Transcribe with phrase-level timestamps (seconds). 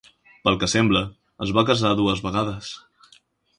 [0.47, 1.03] Pel que sembla,
[1.47, 2.75] es va casar dues vegades.